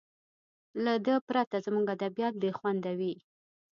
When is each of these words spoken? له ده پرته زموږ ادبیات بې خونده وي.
له 0.83 0.93
ده 1.05 1.15
پرته 1.27 1.57
زموږ 1.65 1.85
ادبیات 1.95 2.33
بې 2.41 2.51
خونده 2.57 2.91
وي. 2.99 3.13